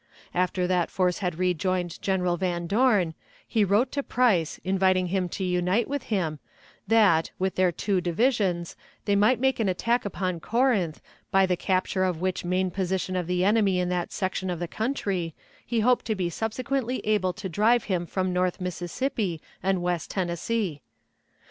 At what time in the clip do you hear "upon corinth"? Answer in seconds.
10.03-11.01